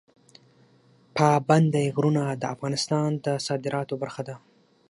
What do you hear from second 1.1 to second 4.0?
پابندی غرونه د افغانستان د صادراتو